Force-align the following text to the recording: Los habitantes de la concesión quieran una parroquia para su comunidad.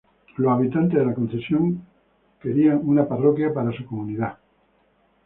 Los 0.37 0.51
habitantes 0.51 0.97
de 0.99 1.05
la 1.05 1.13
concesión 1.13 1.85
quieran 2.39 2.81
una 2.85 3.07
parroquia 3.07 3.53
para 3.53 3.71
su 3.71 3.85
comunidad. 3.85 4.39